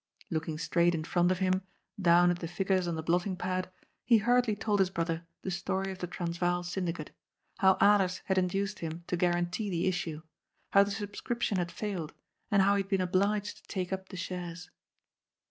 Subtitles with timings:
[0.31, 1.61] Looking straight in front of him,
[2.01, 3.69] down at the figures on the blotting pad,
[4.03, 7.11] he hurriedly told his brother the story of the Transvaal syndicate,
[7.59, 10.23] how Alers had induced him to guarantee the issue,
[10.71, 12.15] how the subscription had failed,
[12.49, 14.71] and how he had been obliged to take up the shares.